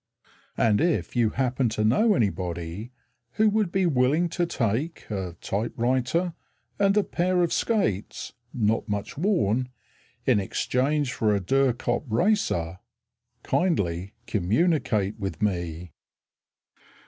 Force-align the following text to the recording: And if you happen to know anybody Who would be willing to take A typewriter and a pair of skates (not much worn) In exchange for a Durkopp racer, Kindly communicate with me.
And 0.57 0.81
if 0.81 1.15
you 1.15 1.29
happen 1.29 1.69
to 1.69 1.83
know 1.83 2.15
anybody 2.15 2.91
Who 3.33 3.49
would 3.51 3.71
be 3.71 3.85
willing 3.85 4.29
to 4.29 4.47
take 4.47 5.05
A 5.11 5.35
typewriter 5.41 6.33
and 6.79 6.97
a 6.97 7.03
pair 7.03 7.43
of 7.43 7.53
skates 7.53 8.33
(not 8.51 8.89
much 8.89 9.15
worn) 9.15 9.69
In 10.25 10.39
exchange 10.39 11.13
for 11.13 11.35
a 11.35 11.39
Durkopp 11.39 12.05
racer, 12.11 12.79
Kindly 13.43 14.15
communicate 14.25 15.19
with 15.19 15.39
me. 15.39 15.91